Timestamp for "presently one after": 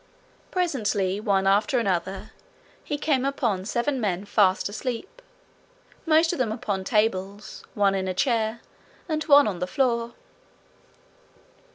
0.49-1.77